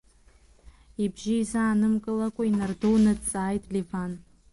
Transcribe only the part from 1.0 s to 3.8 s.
Ибжьы изаанымкылакәа инардуны дҵааит